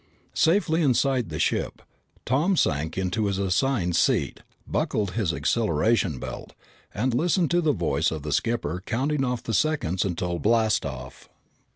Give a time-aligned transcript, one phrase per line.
[0.33, 1.83] Safely inside the ship,
[2.25, 6.55] Tom sank into his assigned seat, buckled his acceleration belt,
[6.91, 11.29] and listened to the voice of the skipper counting off the seconds until blast off.